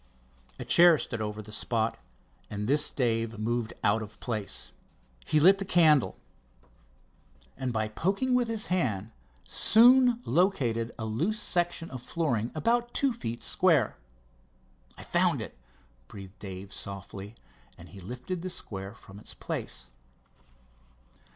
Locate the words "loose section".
11.05-11.91